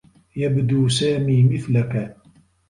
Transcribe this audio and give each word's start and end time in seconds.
يبدو 0.35 0.89
سامي 0.89 1.43
مثلك. 1.43 2.17